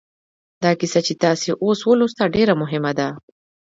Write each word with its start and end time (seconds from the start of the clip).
دا 0.63 0.71
کیسه 0.79 0.99
چې 1.07 1.13
تاسې 1.23 1.49
اوس 1.63 1.79
ولوسته 1.89 2.23
ډېره 2.35 2.53
مهمه 2.61 2.91
ده 2.99 3.07